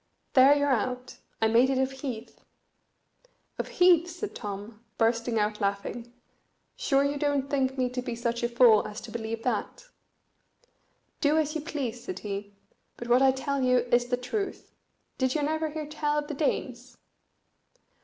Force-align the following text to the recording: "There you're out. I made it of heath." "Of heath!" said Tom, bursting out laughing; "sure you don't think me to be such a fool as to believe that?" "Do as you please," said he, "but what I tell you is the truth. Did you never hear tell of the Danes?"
"There 0.33 0.55
you're 0.55 0.67
out. 0.71 1.17
I 1.43 1.47
made 1.47 1.69
it 1.69 1.77
of 1.77 1.91
heath." 1.91 2.41
"Of 3.59 3.67
heath!" 3.77 4.09
said 4.09 4.33
Tom, 4.33 4.83
bursting 4.97 5.37
out 5.37 5.61
laughing; 5.61 6.11
"sure 6.75 7.03
you 7.03 7.17
don't 7.17 7.51
think 7.51 7.77
me 7.77 7.87
to 7.91 8.01
be 8.01 8.15
such 8.15 8.41
a 8.41 8.49
fool 8.49 8.87
as 8.87 8.99
to 9.01 9.11
believe 9.11 9.43
that?" 9.43 9.85
"Do 11.19 11.37
as 11.37 11.53
you 11.53 11.61
please," 11.61 12.03
said 12.03 12.17
he, 12.17 12.55
"but 12.97 13.09
what 13.09 13.21
I 13.21 13.29
tell 13.31 13.61
you 13.61 13.77
is 13.91 14.07
the 14.07 14.17
truth. 14.17 14.71
Did 15.19 15.35
you 15.35 15.43
never 15.43 15.69
hear 15.69 15.85
tell 15.85 16.17
of 16.17 16.27
the 16.27 16.33
Danes?" 16.33 16.97